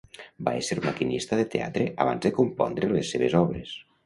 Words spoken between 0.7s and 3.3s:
maquinista de teatre abans de compondre les